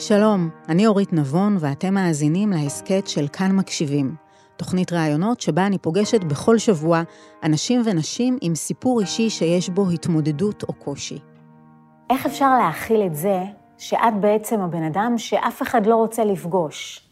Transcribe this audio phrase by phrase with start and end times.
[0.00, 4.14] שלום, אני אורית נבון ואתם מאזינים להסכת של כאן מקשיבים,
[4.56, 7.02] תוכנית ראיונות שבה אני פוגשת בכל שבוע
[7.42, 11.18] אנשים ונשים עם סיפור אישי שיש בו התמודדות או קושי.
[12.10, 13.42] איך אפשר להכיל את זה
[13.78, 17.08] שאת בעצם הבן אדם שאף אחד לא רוצה לפגוש?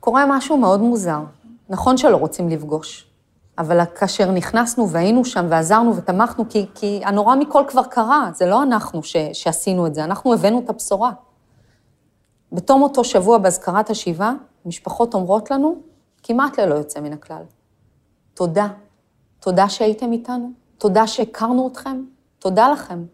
[0.00, 1.20] קורה משהו מאוד מוזר.
[1.68, 3.09] נכון שלא רוצים לפגוש,
[3.58, 8.62] אבל כאשר נכנסנו והיינו שם ועזרנו ותמכנו, כי, כי הנורא מכל כבר קרה, זה לא
[8.62, 11.12] אנחנו ש, שעשינו את זה, אנחנו הבאנו את הבשורה.
[12.52, 14.32] בתום אותו שבוע באזכרת השבעה,
[14.66, 15.76] משפחות אומרות לנו,
[16.22, 17.42] כמעט ללא יוצא מן הכלל,
[18.34, 18.68] תודה.
[19.40, 22.02] תודה שהייתם איתנו, תודה שהכרנו אתכם,
[22.38, 23.04] תודה לכם.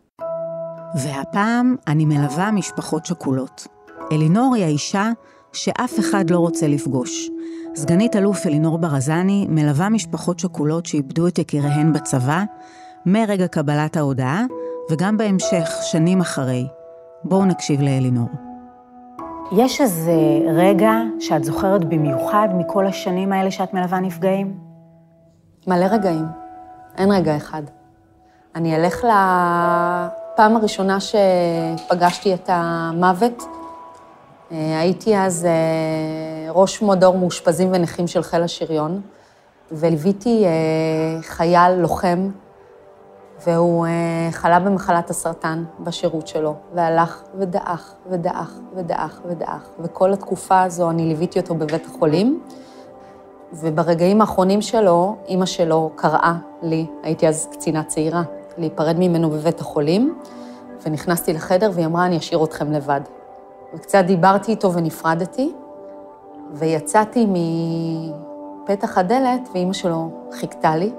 [0.95, 3.67] והפעם אני מלווה משפחות שכולות.
[4.13, 5.11] אלינור היא האישה
[5.53, 7.31] שאף אחד לא רוצה לפגוש.
[7.77, 12.43] סגנית אלוף אלינור ברזני מלווה משפחות שכולות שאיבדו את יקיריהן בצבא,
[13.07, 14.45] מרגע קבלת ההודעה,
[14.91, 16.67] וגם בהמשך, שנים אחרי.
[17.25, 18.29] בואו נקשיב לאלינור.
[19.53, 20.13] יש איזה
[20.55, 24.59] רגע שאת זוכרת במיוחד מכל השנים האלה שאת מלווה נפגעים?
[25.67, 26.27] מלא רגעים,
[26.99, 27.63] אין רגע אחד.
[28.55, 33.43] אני אלך לפעם הראשונה שפגשתי את המוות,
[34.53, 36.26] אה, הייתי אז אה,
[36.57, 39.01] ראש מדור מאושפזים ונכים של חיל השריון,
[39.73, 42.31] וליוויתי אה, חייל לוחם,
[43.47, 43.87] והוא
[44.31, 51.41] חלה במחלת הסרטן בשירות שלו, והלך ודעך ודעך ודעך ודעך, וכל התקופה הזו אני ליוויתי
[51.41, 52.41] אותו בבית החולים,
[53.53, 58.23] וברגעים האחרונים שלו, אימא שלו קראה לי, הייתי אז קצינה צעירה,
[58.59, 60.19] להיפרד ממנו בבית החולים,
[60.87, 63.01] ונכנסתי לחדר והיא אמרה, אני אשאיר אתכם לבד.
[63.75, 65.53] וקצת דיברתי איתו ונפרדתי,
[66.53, 70.93] ויצאתי מפתח הדלת, ואימא שלו חיכתה לי,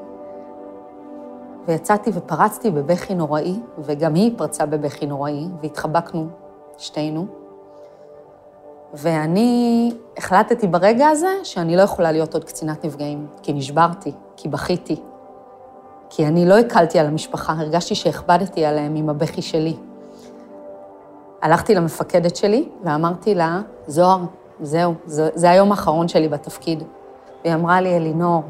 [1.67, 6.27] ויצאתי ופרצתי בבכי נוראי, וגם היא פרצה בבכי נוראי, והתחבקנו
[6.77, 7.25] שתינו.
[8.93, 15.01] ואני החלטתי ברגע הזה שאני לא יכולה להיות עוד קצינת נפגעים, כי נשברתי, כי בכיתי,
[16.09, 19.75] כי אני לא הקלתי על המשפחה, הרגשתי שהכבדתי עליהם עם הבכי שלי.
[21.41, 24.19] הלכתי למפקדת שלי ואמרתי לה, זוהר,
[24.61, 26.83] זהו, זה, זה היום האחרון שלי בתפקיד.
[27.43, 28.43] והיא אמרה לי, אלינור,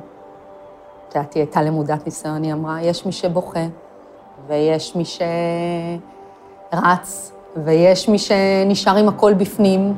[1.08, 3.66] את יודעת, היא הייתה למודת ניסיון, היא אמרה, יש מי שבוכה,
[4.48, 5.04] ויש מי
[6.72, 7.32] שרץ,
[7.64, 9.94] ויש מי שנשאר עם הכל בפנים,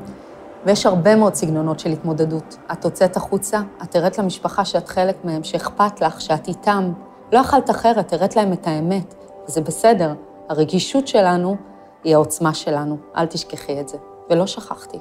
[0.66, 2.58] ויש הרבה מאוד סגנונות של התמודדות.
[2.72, 6.92] את הוצאת החוצה, את הראת למשפחה שאת חלק מהם, שאכפת לך, שאת איתם.
[7.32, 9.16] לא יכלת אחרת, הראת להם את האמת,
[9.48, 10.14] וזה בסדר.
[10.50, 11.56] הרגישות שלנו
[12.04, 13.98] היא העוצמה שלנו, אל תשכחי את זה.
[14.30, 14.98] ולא שכחתי.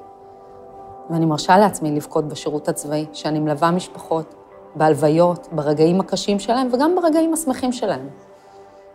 [1.10, 4.34] ואני מרשה לעצמי לבכות בשירות הצבאי, שאני מלווה משפחות,
[4.74, 8.08] בהלוויות, ברגעים הקשים שלהם וגם ברגעים השמחים שלהם.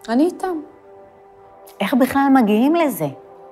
[0.09, 0.59] אני איתם.
[1.79, 3.07] איך בכלל מגיעים לזה,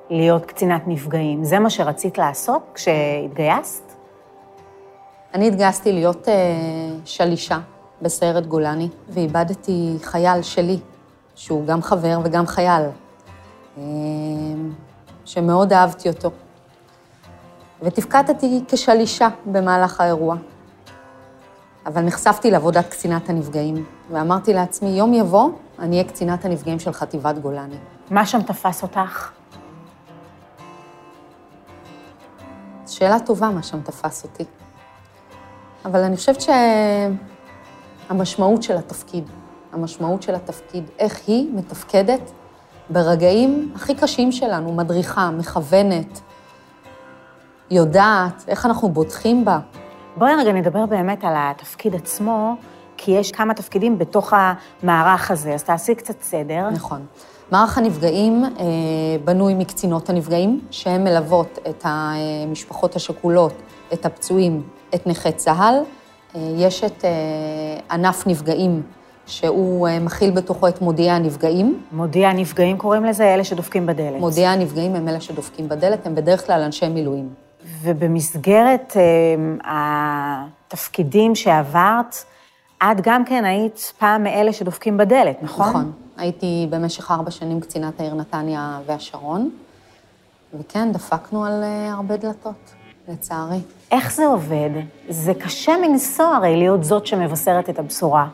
[0.09, 1.43] להיות קצינת נפגעים?
[1.43, 3.83] זה מה שרצית לעשות כשהתגייסת?
[5.33, 6.31] אני התגייסתי להיות uh,
[7.05, 7.59] שלישה
[8.01, 10.79] בסיירת גולני, ואיבדתי חייל שלי,
[11.35, 12.83] שהוא גם חבר וגם חייל.
[13.77, 14.73] אמ,
[15.25, 16.29] שמאוד אהבתי אותו.
[17.81, 20.35] ותפקדתי כשלישה במהלך האירוע.
[21.85, 25.49] אבל נחשפתי לעבודת קצינת הנפגעים, ואמרתי לעצמי, יום יבוא,
[25.79, 27.75] אני אהיה קצינת הנפגעים של חטיבת גולני.
[28.11, 29.31] מה שם תפס אותך?
[32.87, 34.43] שאלה טובה מה שם תפס אותי.
[35.85, 36.37] אבל אני חושבת
[38.09, 39.23] שהמשמעות של התפקיד,
[39.71, 42.31] המשמעות של התפקיד, איך היא מתפקדת
[42.89, 46.21] ברגעים הכי קשים שלנו, מדריכה, מכוונת,
[47.71, 49.59] יודעת, איך אנחנו בוטחים בה.
[50.17, 52.55] בואי רגע נדבר באמת על התפקיד עצמו,
[52.97, 56.69] כי יש כמה תפקידים בתוך המערך הזה, אז תעשי קצת סדר.
[56.69, 57.05] נכון.
[57.51, 58.49] מערך הנפגעים אה,
[59.23, 63.53] בנוי מקצינות הנפגעים, שהן מלוות את המשפחות השכולות,
[63.93, 64.63] את הפצועים,
[64.95, 65.75] את נכי צה"ל.
[66.35, 67.11] אה, יש את אה,
[67.91, 68.81] ענף נפגעים
[69.25, 71.81] שהוא אה, מכיל בתוכו את מודיעי הנפגעים.
[71.91, 74.19] מודיעי הנפגעים קוראים לזה אלה שדופקים בדלת.
[74.19, 77.29] מודיעי הנפגעים הם אלה שדופקים בדלת, הם בדרך כלל אנשי מילואים.
[77.81, 82.15] ובמסגרת אה, התפקידים שעברת,
[82.83, 85.69] את גם כן היית פעם מאלה שדופקים בדלת, נכון?
[85.69, 85.91] נכון.
[86.17, 89.49] הייתי במשך ארבע שנים קצינת העיר נתניה והשרון,
[90.59, 92.73] וכן, דפקנו על אה, הרבה דלתות,
[93.07, 93.59] לצערי.
[93.91, 94.69] איך זה עובד?
[95.09, 98.27] זה קשה מנשוא הרי להיות זאת שמבשרת את הבשורה.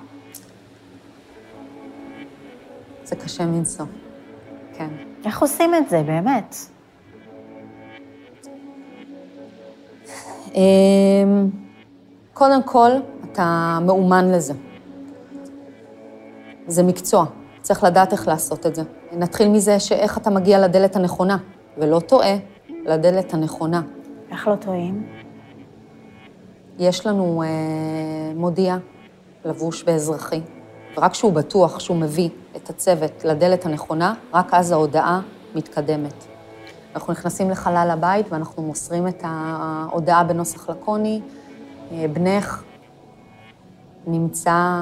[3.03, 3.85] זה קשה מנשוא,
[4.77, 4.89] כן.
[5.25, 6.56] איך עושים את זה, באמת?
[12.33, 12.92] קודם כל,
[13.31, 14.54] אתה מאומן לזה.
[16.68, 17.25] זה מקצוע.
[17.62, 18.81] צריך לדעת איך לעשות את זה.
[19.12, 21.38] נתחיל מזה שאיך אתה מגיע לדלת הנכונה,
[21.77, 22.36] ולא טועה,
[22.86, 23.81] לדלת הנכונה.
[24.31, 25.07] איך לא טועים?
[26.80, 27.48] יש לנו אה,
[28.36, 28.77] מודיע
[29.45, 30.42] לבוש באזרחי,
[30.98, 35.21] ורק כשהוא בטוח שהוא מביא את הצוות לדלת הנכונה, רק אז ההודעה
[35.56, 36.37] מתקדמת.
[36.97, 41.21] אנחנו נכנסים לחלל הבית ואנחנו מוסרים את ההודעה בנוסח לקוני.
[41.91, 42.63] אה, בנך
[44.07, 44.81] נמצא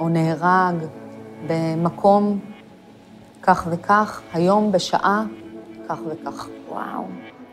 [0.00, 0.74] או נהרג
[1.46, 2.38] במקום
[3.42, 5.24] כך וכך, היום בשעה
[5.88, 6.46] כך וכך.
[6.68, 7.04] וואו,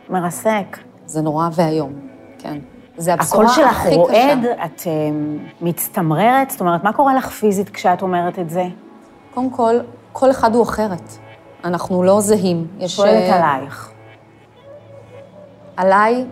[0.10, 0.78] מרסק.
[1.06, 1.94] זה נורא ואיום,
[2.38, 2.60] כן.
[2.98, 4.66] זה הבשורה הקול שלך הכי רועד, קשה.
[4.66, 4.92] את אה,
[5.62, 6.50] מצטמררת?
[6.50, 8.64] זאת אומרת, מה קורה לך פיזית כשאת אומרת את זה?
[9.34, 9.76] קודם כל,
[10.14, 11.29] כל אחד הוא אחרת.
[11.64, 12.68] אנחנו לא זהים.
[12.80, 12.96] יש...
[12.96, 13.92] שואלת אה, עלייך.
[15.78, 16.26] עליי,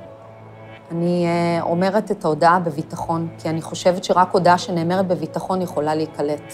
[0.92, 6.54] אני אה, אומרת את ההודעה בביטחון, כי אני חושבת שרק הודעה שנאמרת בביטחון יכולה להיקלט.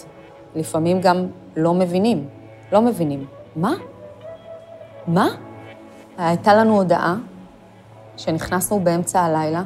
[0.56, 2.28] לפעמים גם לא מבינים,
[2.72, 3.25] לא מבינים.
[3.56, 3.74] מה?
[5.08, 5.28] מה?
[6.18, 7.16] הייתה לנו הודעה
[8.18, 9.64] שנכנסנו באמצע הלילה,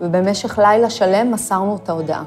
[0.00, 2.24] ובמשך לילה שלם מסרנו את ההודעה.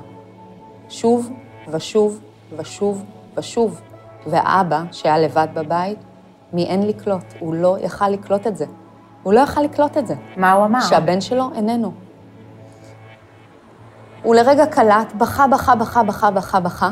[0.90, 1.30] שוב
[1.68, 2.20] ושוב
[2.58, 3.04] ושוב
[3.38, 3.82] ושוב.
[4.28, 6.00] והאבא, שהיה לבד בבית,
[6.54, 8.66] מיאן לקלוט, הוא לא יכל לקלוט את זה.
[9.24, 10.16] הוא לא יכל לקלוט את זה.
[10.38, 10.82] מה הוא אמר?
[10.82, 11.92] שהבן שלו איננו.
[14.24, 16.90] הוא לרגע קלט, בכה, בכה, בכה, בכה, בכה, בכה,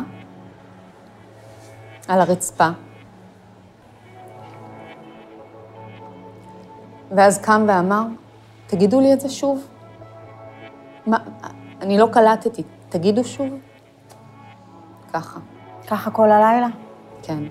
[2.07, 2.69] על הרצפה.
[7.15, 8.03] ואז קם ואמר,
[8.67, 9.67] תגידו לי את זה שוב.
[11.05, 11.17] מה,
[11.81, 13.49] אני לא קלטתי, תגידו שוב.
[15.13, 15.39] ככה,
[15.87, 16.67] ככה כל הלילה?
[17.29, 17.43] כן.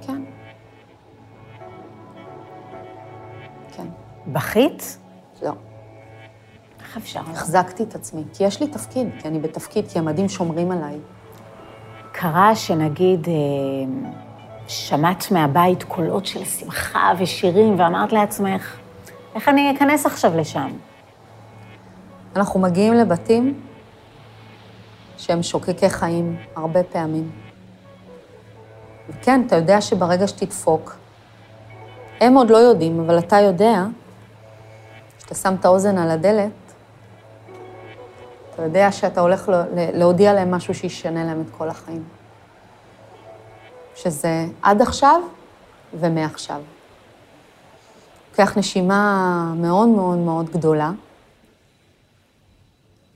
[0.00, 0.22] כן.
[3.72, 3.86] כן.
[4.26, 4.98] בכית?
[5.42, 5.52] לא.
[6.80, 7.20] איך אפשר?
[7.20, 10.98] החזקתי את עצמי, כי יש לי תפקיד, כי אני בתפקיד, כי המדים שומרים עליי.
[12.12, 13.34] קרה שנגיד, אה,
[14.68, 18.76] שמעת מהבית קולות של שמחה ושירים, ואמרת לעצמך,
[19.34, 20.70] איך אני אכנס עכשיו לשם?
[22.36, 23.60] אנחנו מגיעים לבתים
[25.16, 27.47] שהם שוקקי חיים הרבה פעמים.
[29.08, 30.96] וכן, אתה יודע שברגע שתדפוק,
[32.20, 33.82] הם עוד לא יודעים, אבל אתה יודע,
[35.18, 36.50] כשאתה שם את האוזן על הדלת,
[38.54, 42.04] אתה יודע שאתה הולך לה- להודיע להם משהו שישנה להם את כל החיים.
[43.96, 45.20] שזה עד עכשיו
[45.94, 46.60] ומעכשיו.
[48.30, 50.90] לוקח נשימה מאוד מאוד מאוד גדולה,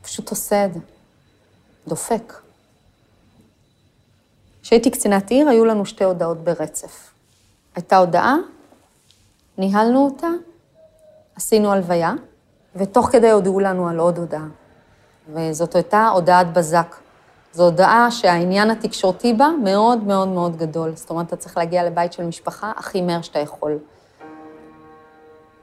[0.02, 0.80] פשוט עושה את זה,
[1.88, 2.32] דופק.
[4.62, 7.10] כשהייתי קצינת עיר, היו לנו שתי הודעות ברצף.
[7.74, 8.36] הייתה הודעה,
[9.58, 10.28] ניהלנו אותה,
[11.36, 12.12] עשינו הלוויה,
[12.76, 14.46] ותוך כדי הודיעו לנו על עוד הודעה.
[15.34, 16.96] וזאת הייתה הודעת בזק.
[17.52, 20.96] זו הודעה שהעניין התקשורתי בה מאוד מאוד מאוד גדול.
[20.96, 23.78] זאת אומרת, אתה צריך להגיע לבית של משפחה הכי מהר שאתה יכול.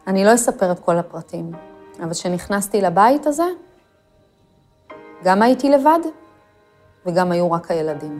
[0.07, 1.51] אני לא אספר את כל הפרטים,
[2.03, 3.43] אבל כשנכנסתי לבית הזה,
[5.23, 5.99] גם הייתי לבד,
[7.05, 8.19] וגם היו רק הילדים.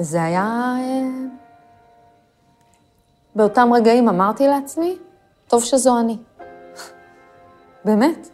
[0.00, 0.74] וזה היה...
[0.80, 1.08] אה,
[3.34, 4.98] באותם רגעים אמרתי לעצמי,
[5.48, 6.16] טוב שזו אני.
[7.84, 8.28] באמת.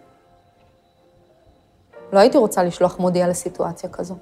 [2.12, 4.16] לא הייתי רוצה לשלוח מודיע לסיטואציה כזו.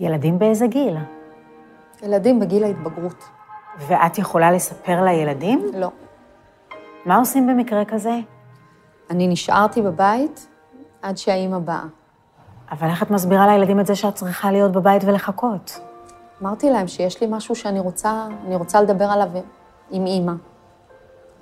[0.00, 0.96] ילדים באיזה גיל?
[2.02, 3.24] ילדים בגיל ההתבגרות.
[3.78, 5.70] ואת יכולה לספר לילדים?
[5.74, 5.90] לא.
[7.06, 8.18] מה עושים במקרה כזה?
[9.10, 10.48] אני נשארתי בבית
[11.02, 11.84] עד שהאימא באה.
[12.70, 15.80] אבל איך את מסבירה לילדים את זה שאת צריכה להיות בבית ולחכות?
[16.42, 19.28] אמרתי להם שיש לי משהו שאני רוצה, אני רוצה לדבר עליו
[19.90, 20.32] עם אימא.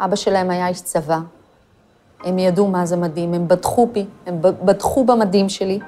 [0.00, 1.18] אבא שלהם היה איש צבא.
[2.24, 5.80] הם ידעו מה זה מדים, הם בטחו בי, הם בטחו במדים שלי.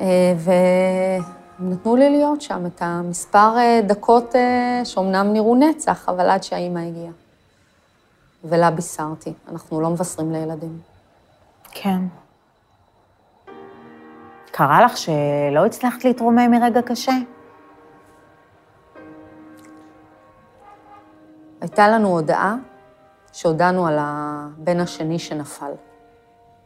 [0.00, 6.30] אה, והם נתנו לי להיות שם את המספר אה, דקות אה, שאומנם נראו נצח, אבל
[6.30, 7.12] עד שהאימא הגיעה.
[8.44, 10.78] ולה בישרתי, אנחנו לא מבשרים לילדים.
[11.70, 11.98] כן.
[14.52, 17.12] קרה לך שלא הצלחת להתרומם מרגע קשה?
[21.60, 22.56] הייתה לנו הודעה
[23.32, 25.72] שהודענו על הבן השני שנפל.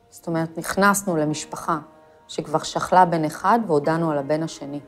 [0.08, 1.78] זאת אומרת, נכנסנו למשפחה
[2.28, 4.80] שכבר שכלה בן אחד והודענו על הבן השני.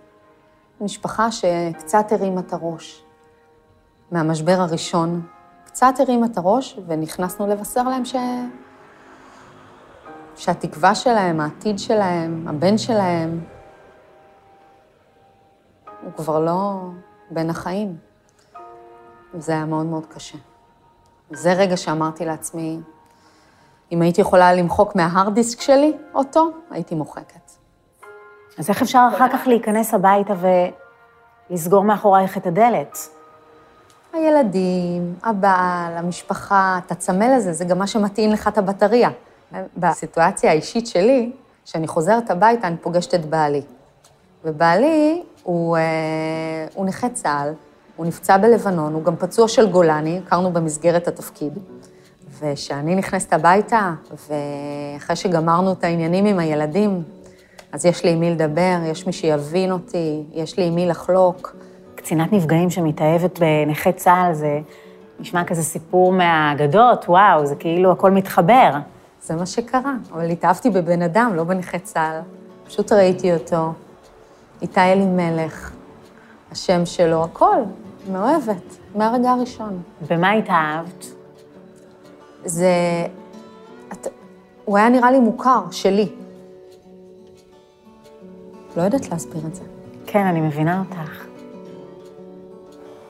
[0.80, 3.04] משפחה שקצת הרימה את הראש
[4.10, 5.26] מהמשבר הראשון,
[5.64, 8.14] קצת הרימה את הראש ונכנסנו לבשר להם ש...
[10.38, 13.40] שהתקווה שלהם, העתיד שלהם, הבן שלהם,
[16.02, 16.80] הוא כבר לא
[17.30, 17.96] בין החיים.
[19.38, 20.38] זה היה מאוד מאוד קשה.
[21.30, 22.80] זה רגע שאמרתי לעצמי,
[23.92, 27.50] אם הייתי יכולה למחוק מההארד דיסק שלי אותו, הייתי מוחקת.
[28.58, 30.34] אז איך אפשר אחר כך להיכנס הביתה
[31.50, 32.98] ולסגור מאחורייך את הדלת?
[34.12, 39.10] הילדים, הבעל, המשפחה, אתה צמא לזה, זה גם מה שמטעין לך את הבטריה.
[39.76, 41.32] בסיטואציה האישית שלי,
[41.64, 43.62] כשאני חוזרת הביתה, אני פוגשת את בעלי.
[44.44, 45.82] ובעלי הוא, אה,
[46.74, 47.52] הוא נכה צה"ל,
[47.96, 51.58] הוא נפצע בלבנון, הוא גם פצוע של גולני, הכרנו במסגרת התפקיד.
[52.40, 57.02] וכשאני נכנסת הביתה, ואחרי שגמרנו את העניינים עם הילדים,
[57.72, 61.56] אז יש לי עם מי לדבר, יש מי שיבין אותי, יש לי עם מי לחלוק.
[61.94, 64.60] קצינת נפגעים שמתאהבת בנכה צה"ל, זה
[65.20, 68.70] נשמע כזה סיפור מהאגדות, וואו, זה כאילו הכל מתחבר.
[69.22, 72.20] זה מה שקרה, אבל התאהבתי בבן אדם, לא בנכה צה"ל.
[72.66, 73.72] פשוט ראיתי אותו.
[74.62, 75.72] איתי אלימלך,
[76.52, 77.56] השם שלו, הכל,
[78.12, 79.82] מאוהבת, מהרגע הראשון.
[80.10, 81.04] במה התאהבת?
[82.44, 82.72] זה...
[83.92, 84.06] את...
[84.64, 86.08] הוא היה נראה לי מוכר, שלי.
[88.76, 89.62] לא יודעת להסביר את זה.
[90.06, 91.24] כן, אני מבינה אותך.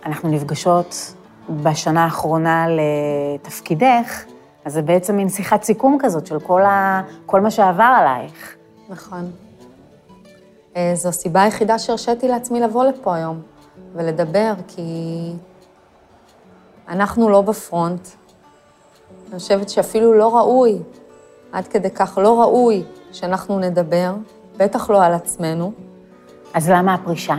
[0.07, 1.15] אנחנו נפגשות
[1.63, 4.25] בשנה האחרונה לתפקידך,
[4.69, 7.03] אז זה בעצם מין שיחת סיכום כזאת של כל, ה...
[7.27, 8.57] כל מה שעבר עלייך.
[8.89, 9.31] נכון.
[10.77, 13.43] אה, זו הסיבה היחידה שהרשיתי לעצמי לבוא לפה היום
[13.95, 14.83] ולדבר, כי
[16.89, 18.09] אנחנו לא בפרונט.
[19.31, 20.79] אני חושבת שאפילו לא ראוי,
[21.53, 22.83] עד כדי כך לא ראוי
[23.13, 24.15] שאנחנו נדבר,
[24.57, 25.73] בטח לא על עצמנו.
[26.55, 27.37] אז למה הפרישה?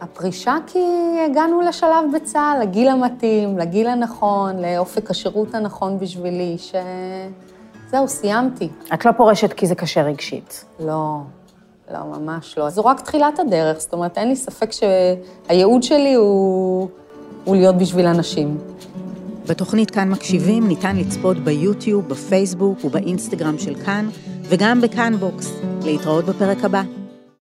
[0.00, 0.78] הפרישה כי
[1.24, 8.68] הגענו לשלב בצה"ל, לגיל המתאים, לגיל הנכון, לאופק השירות הנכון בשבילי, שזהו, סיימתי.
[8.94, 10.64] את לא פורשת כי זה קשה רגשית.
[10.80, 11.18] לא,
[11.92, 12.70] לא, ממש לא.
[12.70, 16.88] זו רק תחילת הדרך, זאת אומרת, אין לי ספק שהייעוד שלי הוא,
[17.44, 18.58] הוא להיות בשביל אנשים.
[19.48, 24.08] בתוכנית כאן מקשיבים ניתן לצפות ביוטיוב, בפייסבוק ובאינסטגרם של כאן,
[24.42, 25.52] וגם בכאן בוקס.
[25.84, 27.03] להתראות בפרק הבא.